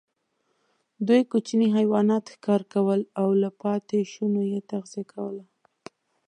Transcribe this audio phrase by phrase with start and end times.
[1.07, 5.43] دوی کوچني حیوانات ښکار کول او له پاتېشونو یې تغذیه کوله.